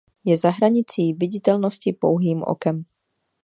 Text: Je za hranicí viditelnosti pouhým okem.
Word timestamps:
Je 0.25 0.33
za 0.37 0.49
hranicí 0.51 1.13
viditelnosti 1.13 1.93
pouhým 1.93 2.41
okem. 2.43 2.83